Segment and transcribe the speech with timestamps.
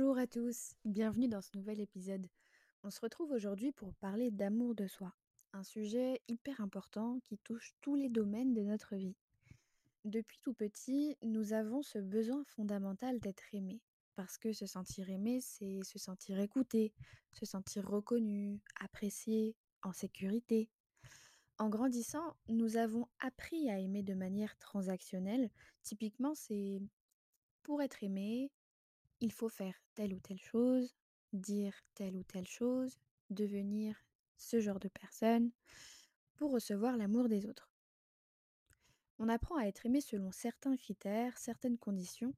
[0.00, 2.26] Bonjour à tous, bienvenue dans ce nouvel épisode.
[2.84, 5.12] On se retrouve aujourd'hui pour parler d'amour de soi,
[5.52, 9.14] un sujet hyper important qui touche tous les domaines de notre vie.
[10.06, 13.82] Depuis tout petit, nous avons ce besoin fondamental d'être aimé,
[14.16, 16.94] parce que se sentir aimé, c'est se sentir écouté,
[17.32, 20.70] se sentir reconnu, apprécié, en sécurité.
[21.58, 25.50] En grandissant, nous avons appris à aimer de manière transactionnelle.
[25.82, 26.80] Typiquement, c'est
[27.62, 28.50] pour être aimé,
[29.20, 30.94] il faut faire telle ou telle chose,
[31.32, 32.98] dire telle ou telle chose,
[33.30, 33.96] devenir
[34.36, 35.50] ce genre de personne
[36.34, 37.70] pour recevoir l'amour des autres.
[39.18, 42.34] On apprend à être aimé selon certains critères, certaines conditions,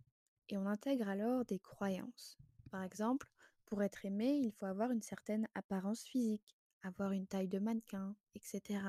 [0.49, 2.37] et on intègre alors des croyances.
[2.71, 3.31] Par exemple,
[3.67, 8.17] pour être aimé, il faut avoir une certaine apparence physique, avoir une taille de mannequin,
[8.34, 8.81] etc.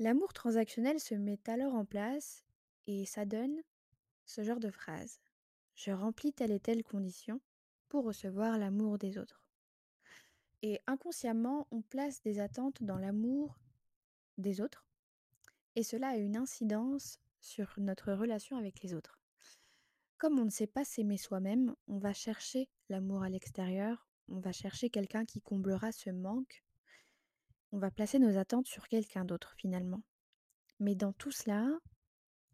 [0.00, 2.44] L'amour transactionnel se met alors en place
[2.88, 3.62] et ça donne
[4.26, 5.20] ce genre de phrase.
[5.74, 7.40] Je remplis telle et telle condition
[7.88, 9.42] pour recevoir l'amour des autres.
[10.62, 13.58] Et inconsciemment, on place des attentes dans l'amour
[14.38, 14.84] des autres
[15.76, 19.18] et cela a une incidence sur notre relation avec les autres.
[20.18, 24.52] Comme on ne sait pas s'aimer soi-même, on va chercher l'amour à l'extérieur, on va
[24.52, 26.64] chercher quelqu'un qui comblera ce manque,
[27.72, 30.02] on va placer nos attentes sur quelqu'un d'autre finalement.
[30.78, 31.68] Mais dans tout cela,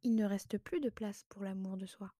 [0.02, 2.12] il ne reste plus de place pour l'amour de soi.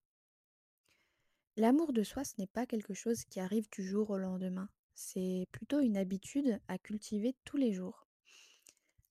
[1.61, 4.67] L'amour de soi, ce n'est pas quelque chose qui arrive du jour au lendemain.
[4.95, 8.07] C'est plutôt une habitude à cultiver tous les jours.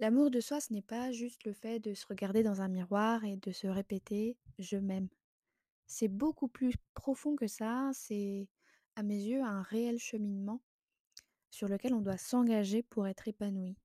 [0.01, 3.25] L'amour de soi, ce n'est pas juste le fait de se regarder dans un miroir
[3.25, 5.09] et de se répéter je m'aime.
[5.87, 8.48] C'est beaucoup plus profond que ça, c'est
[8.97, 10.61] à mes yeux un réel cheminement
[11.51, 13.77] sur lequel on doit s'engager pour être épanoui.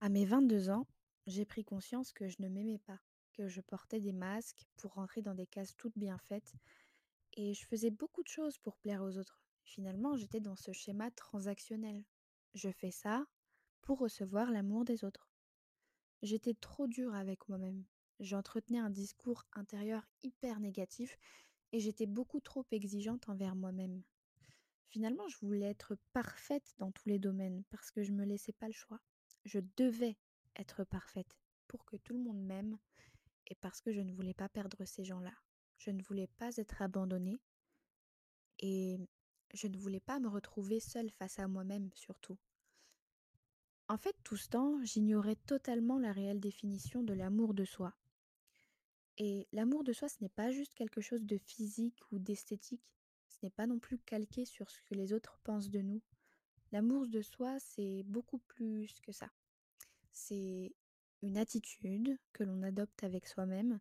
[0.00, 0.86] À mes 22 ans,
[1.26, 3.00] j'ai pris conscience que je ne m'aimais pas,
[3.34, 6.54] que je portais des masques pour rentrer dans des cases toutes bien faites
[7.34, 9.40] et je faisais beaucoup de choses pour plaire aux autres.
[9.64, 12.04] Finalement, j'étais dans ce schéma transactionnel.
[12.54, 13.24] Je fais ça
[13.80, 15.30] pour recevoir l'amour des autres.
[16.22, 17.84] J'étais trop dure avec moi-même.
[18.20, 21.18] J'entretenais un discours intérieur hyper négatif
[21.72, 24.02] et j'étais beaucoup trop exigeante envers moi-même.
[24.88, 28.52] Finalement, je voulais être parfaite dans tous les domaines parce que je ne me laissais
[28.52, 29.00] pas le choix.
[29.44, 30.18] Je devais
[30.56, 31.34] être parfaite
[31.66, 32.78] pour que tout le monde m'aime
[33.46, 35.32] et parce que je ne voulais pas perdre ces gens-là.
[35.84, 37.40] Je ne voulais pas être abandonnée
[38.60, 39.00] et
[39.52, 42.38] je ne voulais pas me retrouver seule face à moi-même surtout.
[43.88, 47.96] En fait, tout ce temps, j'ignorais totalement la réelle définition de l'amour de soi.
[49.18, 52.94] Et l'amour de soi, ce n'est pas juste quelque chose de physique ou d'esthétique.
[53.26, 56.00] Ce n'est pas non plus calqué sur ce que les autres pensent de nous.
[56.70, 59.32] L'amour de soi, c'est beaucoup plus que ça.
[60.12, 60.76] C'est
[61.22, 63.80] une attitude que l'on adopte avec soi-même.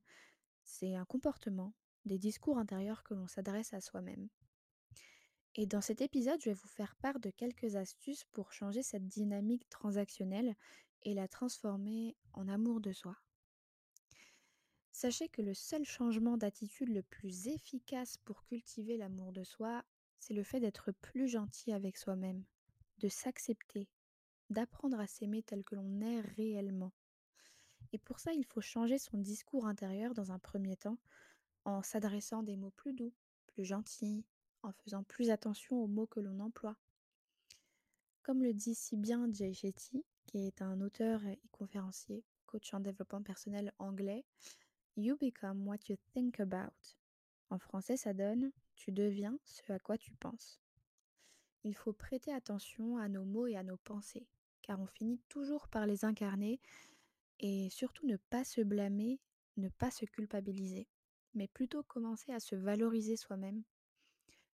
[0.64, 1.74] C'est un comportement,
[2.06, 4.30] des discours intérieurs que l'on s'adresse à soi-même.
[5.56, 9.08] Et dans cet épisode, je vais vous faire part de quelques astuces pour changer cette
[9.08, 10.56] dynamique transactionnelle
[11.04, 13.18] et la transformer en amour de soi.
[14.94, 19.84] Sachez que le seul changement d'attitude le plus efficace pour cultiver l'amour de soi,
[20.20, 22.46] c'est le fait d'être plus gentil avec soi-même,
[23.00, 23.90] de s'accepter,
[24.50, 26.94] d'apprendre à s'aimer tel que l'on est réellement.
[27.94, 31.00] Et pour ça, il faut changer son discours intérieur dans un premier temps
[31.66, 33.14] en s'adressant des mots plus doux,
[33.48, 34.26] plus gentils,
[34.64, 36.78] en faisant plus attention aux mots que l'on emploie.
[38.24, 42.80] Comme le dit si bien Jay Shetty, qui est un auteur et conférencier, coach en
[42.80, 44.26] développement personnel anglais,
[44.98, 46.98] You become what you think about.
[47.50, 50.60] En français, ça donne Tu deviens ce à quoi tu penses.
[51.64, 54.28] Il faut prêter attention à nos mots et à nos pensées,
[54.62, 56.60] car on finit toujours par les incarner
[57.40, 59.20] et surtout ne pas se blâmer,
[59.58, 60.88] ne pas se culpabiliser
[61.34, 63.64] mais plutôt commencer à se valoriser soi-même.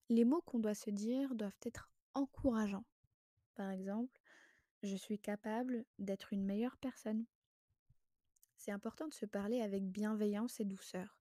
[0.08, 2.84] Les mots qu'on doit se dire doivent être encourageants.
[3.54, 4.20] Par exemple,
[4.82, 7.24] je suis capable d'être une meilleure personne.
[8.56, 11.18] C'est important de se parler avec bienveillance et douceur,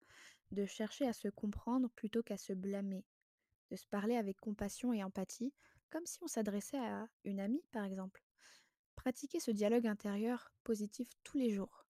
[0.52, 3.06] de chercher à se comprendre plutôt qu'à se blâmer,
[3.72, 5.54] de se parler avec compassion et empathie,
[5.90, 8.24] comme si on s'adressait à une amie par exemple.
[8.96, 11.85] Pratiquer ce dialogue intérieur positif tous les jours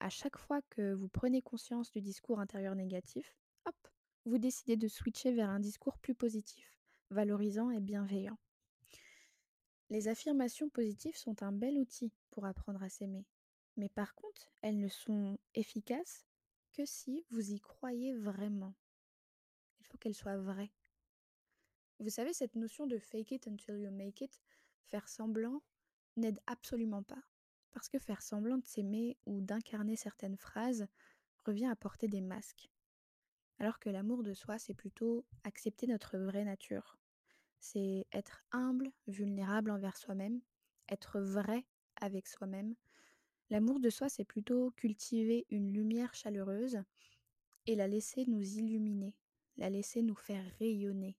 [0.00, 3.36] à chaque fois que vous prenez conscience du discours intérieur négatif,
[3.66, 3.76] hop,
[4.24, 6.78] vous décidez de switcher vers un discours plus positif,
[7.10, 8.38] valorisant et bienveillant.
[9.90, 13.26] Les affirmations positives sont un bel outil pour apprendre à s'aimer.
[13.76, 16.26] Mais par contre, elles ne sont efficaces
[16.72, 18.74] que si vous y croyez vraiment.
[19.80, 20.72] Il faut qu'elles soient vraies.
[22.00, 24.40] Vous savez, cette notion de fake it until you make it,
[24.84, 25.62] faire semblant,
[26.16, 27.22] n'aide absolument pas.
[27.72, 30.86] Parce que faire semblant de s'aimer ou d'incarner certaines phrases
[31.44, 32.68] revient à porter des masques.
[33.58, 36.96] alors que l'amour de soi, c'est plutôt accepter notre vraie nature.
[37.60, 40.40] C'est être humble, vulnérable envers soi-même,
[40.88, 41.66] être vrai
[41.96, 42.74] avec soi-même.
[43.50, 46.78] L'amour de soi, c'est plutôt cultiver une lumière chaleureuse
[47.66, 49.14] et la laisser nous illuminer,
[49.56, 51.16] la laisser nous faire rayonner.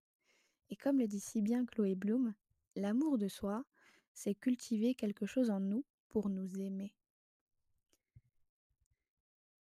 [0.70, 2.34] Et comme le dit si bien Chloé Bloom,
[2.76, 3.66] l'amour de soi,
[4.14, 6.94] c'est cultiver quelque chose en nous pour nous aimer.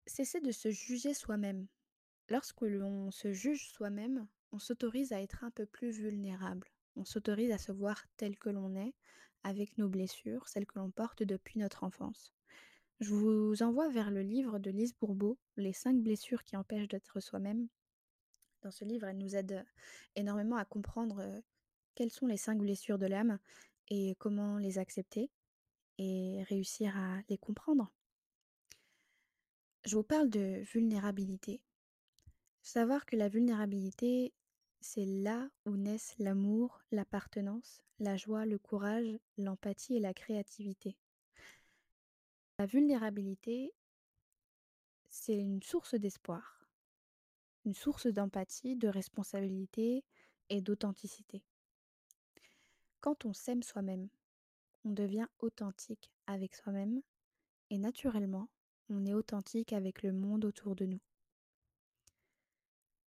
[0.07, 1.67] Cesser de se juger soi-même.
[2.29, 6.69] Lorsque l'on se juge soi-même, on s'autorise à être un peu plus vulnérable.
[6.97, 8.95] On s'autorise à se voir tel que l'on est,
[9.45, 12.33] avec nos blessures, celles que l'on porte depuis notre enfance.
[13.01, 17.21] Je vous envoie vers le livre de Lise Bourbeau, Les cinq blessures qui empêchent d'être
[17.21, 17.69] soi-même.
[18.63, 19.65] Dans ce livre, elle nous aide
[20.17, 21.23] énormément à comprendre
[21.95, 23.39] quelles sont les cinq blessures de l'âme
[23.89, 25.31] et comment les accepter
[25.99, 27.91] et réussir à les comprendre.
[29.85, 31.61] Je vous parle de vulnérabilité.
[32.63, 34.35] Savoir que la vulnérabilité,
[34.81, 40.97] c'est là où naissent l'amour, l'appartenance, la joie, le courage, l'empathie et la créativité.
[42.59, 43.73] La vulnérabilité,
[45.09, 46.69] c'est une source d'espoir,
[47.65, 50.05] une source d'empathie, de responsabilité
[50.49, 51.43] et d'authenticité.
[53.01, 54.09] Quand on s'aime soi-même,
[54.85, 57.03] on devient authentique avec soi-même
[57.71, 58.49] et naturellement,
[58.89, 61.01] on est authentique avec le monde autour de nous.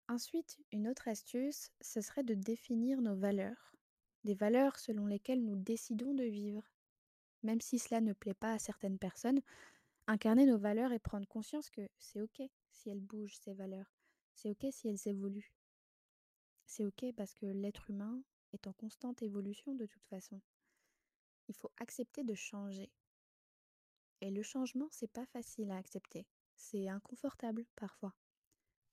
[0.08, 3.76] Ensuite, une autre astuce, ce serait de définir nos valeurs,
[4.24, 6.64] des valeurs selon lesquelles nous décidons de vivre.
[7.44, 9.42] Même si cela ne plaît pas à certaines personnes,
[10.08, 13.92] incarner nos valeurs et prendre conscience que c'est ok si elles bougent, ces valeurs,
[14.36, 15.52] c'est ok si elles évoluent.
[16.66, 18.22] C'est ok parce que l'être humain
[18.54, 20.42] est en constante évolution de toute façon.
[21.48, 22.92] Il faut accepter de changer.
[24.22, 26.26] Et le changement, c'est pas facile à accepter.
[26.56, 28.16] C'est inconfortable parfois.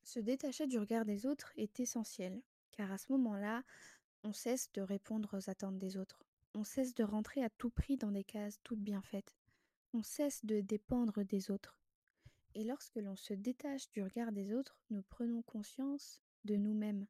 [0.03, 3.63] Se détacher du regard des autres est essentiel, car à ce moment-là,
[4.25, 6.25] on cesse de répondre aux attentes des autres.
[6.55, 9.37] On cesse de rentrer à tout prix dans des cases toutes bien faites.
[9.95, 11.79] On cesse de dépendre des autres.
[12.55, 17.07] Et lorsque l'on se détache du regard des autres, nous prenons conscience de nous-mêmes.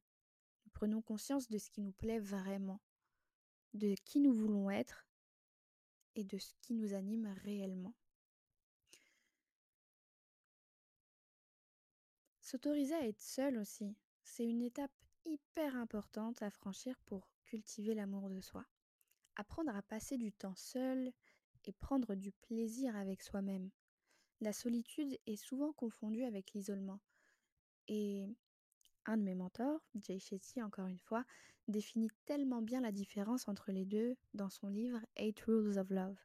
[0.64, 2.80] Nous prenons conscience de ce qui nous plaît vraiment,
[3.74, 5.06] de qui nous voulons être
[6.14, 7.94] et de ce qui nous anime réellement.
[12.40, 14.92] S'autoriser à être seul aussi, c'est une étape
[15.24, 18.66] hyper importante à franchir pour cultiver l'amour de soi.
[19.36, 21.12] Apprendre à passer du temps seul
[21.64, 23.70] et prendre du plaisir avec soi-même.
[24.40, 27.00] La solitude est souvent confondue avec l'isolement.
[27.88, 28.26] Et
[29.06, 31.24] un de mes mentors, Jay Shetty encore une fois,
[31.68, 36.18] définit tellement bien la différence entre les deux dans son livre Eight Rules of Love.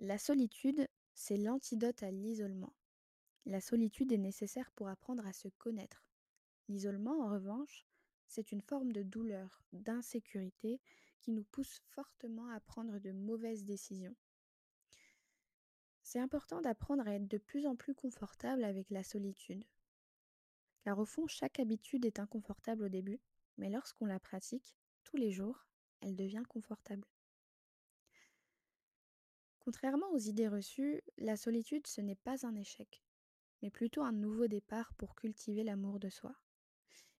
[0.00, 2.74] La solitude, c'est l'antidote à l'isolement.
[3.46, 6.04] La solitude est nécessaire pour apprendre à se connaître.
[6.68, 7.86] L'isolement, en revanche,
[8.26, 10.80] c'est une forme de douleur, d'insécurité
[11.20, 14.16] qui nous pousse fortement à prendre de mauvaises décisions.
[16.02, 19.64] C'est important d'apprendre à être de plus en plus confortable avec la solitude.
[20.82, 23.20] Car au fond, chaque habitude est inconfortable au début,
[23.58, 25.66] mais lorsqu'on la pratique, tous les jours,
[26.00, 27.06] elle devient confortable.
[29.58, 33.02] Contrairement aux idées reçues, la solitude, ce n'est pas un échec
[33.62, 36.34] mais plutôt un nouveau départ pour cultiver l'amour de soi.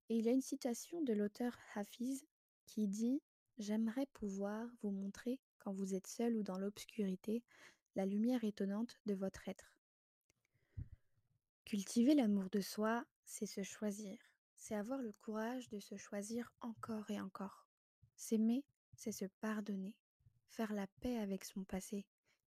[0.08, 2.26] Et il y a une citation de l'auteur Hafiz
[2.66, 3.22] qui dit
[3.58, 7.42] J'aimerais pouvoir vous montrer, quand vous êtes seul ou dans l'obscurité,
[7.94, 9.74] la lumière étonnante de votre être.
[11.66, 14.18] Cultiver l'amour de soi, c'est se choisir,
[14.56, 17.64] c'est avoir le courage de se choisir encore et encore.
[18.16, 18.64] S'aimer,
[18.96, 19.94] c'est se pardonner,
[20.48, 22.04] faire la paix avec son passé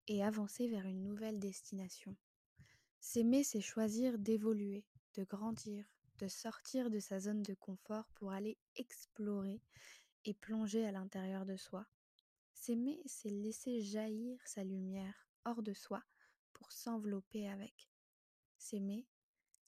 [0.08, 2.18] et avancer vers une nouvelle destination.
[3.00, 4.84] S'aimer, c'est choisir d'évoluer,
[5.14, 5.86] de grandir,
[6.18, 9.62] de sortir de sa zone de confort pour aller explorer
[10.26, 11.86] et plonger à l'intérieur de soi.
[12.56, 16.04] S'aimer, c'est laisser jaillir sa lumière hors de soi
[16.54, 17.92] pour s'envelopper avec.
[18.58, 19.08] S'aimer,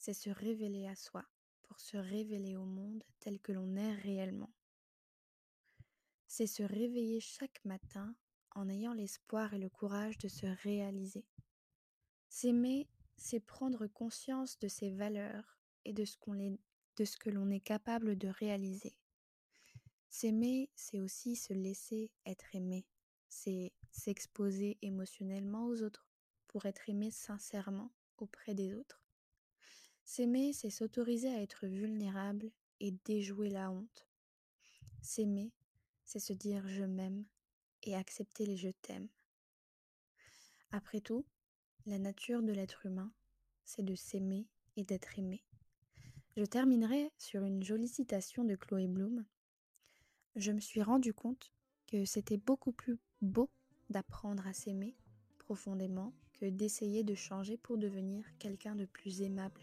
[0.04, 1.24] c'est se révéler à soi
[1.62, 4.52] pour se révéler au monde tel que l'on est réellement.
[6.28, 8.14] C'est se réveiller chaque matin
[8.52, 11.26] en ayant l'espoir et le courage de se réaliser.
[12.28, 18.28] S'aimer, c'est prendre conscience de ses valeurs et de ce, que l'on est capable de
[18.28, 18.98] réaliser.
[20.10, 22.86] S'aimer, c'est aussi se laisser être aimé,
[23.30, 26.10] c'est s'exposer émotionnellement aux autres
[26.50, 29.03] pour être aimé sincèrement auprès des autres.
[30.06, 34.08] S'aimer, c'est s'autoriser à être vulnérable et déjouer la honte.
[35.02, 35.52] S'aimer,
[36.04, 37.26] c'est se dire je m'aime
[37.84, 39.08] et accepter les je t'aime.
[40.72, 41.26] Après tout,
[41.86, 43.12] la nature de l'être humain,
[43.66, 45.44] c'est de s'aimer et d'être aimé.
[46.36, 49.26] Je terminerai sur une jolie citation de Chloé Bloom.
[50.36, 51.52] Je me suis rendu compte
[51.88, 53.50] que c'était beaucoup plus beau
[53.90, 54.96] d'apprendre à s'aimer
[55.38, 59.62] profondément que d'essayer de changer pour devenir quelqu'un de plus aimable.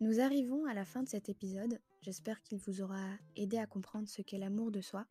[0.00, 1.80] Nous arrivons à la fin de cet épisode.
[2.02, 3.02] J'espère qu'il vous aura
[3.34, 5.04] aidé à comprendre ce qu'est l'amour de soi.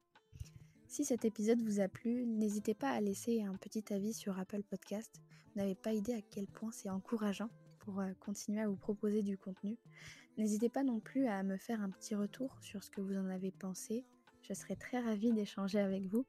[0.87, 4.63] Si cet épisode vous a plu, n'hésitez pas à laisser un petit avis sur Apple
[4.63, 5.13] Podcast.
[5.47, 9.23] Vous n'avez pas idée à quel point c'est encourageant pour euh, continuer à vous proposer
[9.23, 9.77] du contenu.
[10.37, 13.27] N'hésitez pas non plus à me faire un petit retour sur ce que vous en
[13.27, 14.05] avez pensé.
[14.41, 16.25] Je serai très ravie d'échanger avec vous.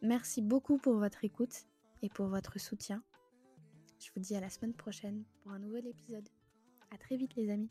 [0.00, 1.66] Merci beaucoup pour votre écoute
[2.00, 3.02] et pour votre soutien.
[3.98, 6.30] Je vous dis à la semaine prochaine pour un nouvel épisode.
[6.90, 7.70] À très vite les amis.